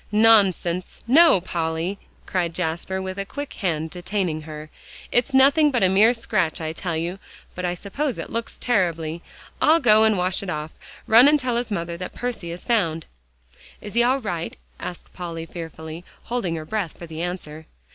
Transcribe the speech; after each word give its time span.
"Nonsense. 0.11 1.01
No, 1.05 1.39
Polly!" 1.39 1.99
cried 2.25 2.55
Jasper, 2.55 2.99
with 2.99 3.19
a 3.19 3.23
quick 3.25 3.53
hand 3.53 3.91
detaining 3.91 4.41
her, 4.41 4.71
"it's 5.11 5.31
nothing 5.31 5.69
but 5.69 5.83
a 5.83 5.89
mere 5.89 6.11
scratch, 6.15 6.59
I 6.59 6.73
tell 6.73 6.97
you, 6.97 7.19
but 7.53 7.65
I 7.65 7.75
suppose 7.75 8.17
it 8.17 8.31
looks 8.31 8.57
terribly. 8.57 9.21
I'll 9.61 9.79
go 9.79 10.03
and 10.03 10.17
wash 10.17 10.41
it 10.41 10.49
off. 10.49 10.71
Run 11.05 11.27
and 11.27 11.39
tell 11.39 11.55
his 11.55 11.69
mother 11.69 11.97
that 11.97 12.13
Percy 12.13 12.49
is 12.49 12.65
found." 12.65 13.05
"Is 13.79 13.93
he 13.93 14.01
all 14.01 14.21
right?" 14.21 14.57
asked 14.79 15.13
Polly 15.13 15.45
fearfully, 15.45 16.03
holding 16.23 16.55
her 16.55 16.65
breath 16.65 16.97
for 16.97 17.05
the 17.05 17.21
answer. 17.21 17.67